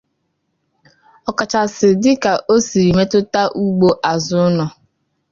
ọkachasị 1.29 1.87
dịka 2.03 2.31
o 2.53 2.55
siri 2.67 2.91
metụta 2.97 3.41
Ugbo 3.61 3.89
Azụ 4.11 4.35
Ụnọ 4.47 4.65